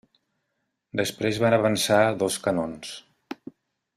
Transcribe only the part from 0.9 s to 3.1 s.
Després van avançar dos canons.